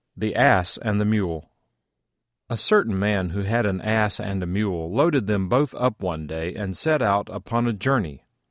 [0.17, 1.47] THE ASS AND THE MULE
[2.49, 6.25] A certain man who had an Ass and a Mule loaded them both up one
[6.25, 8.25] day and set out upon a journey.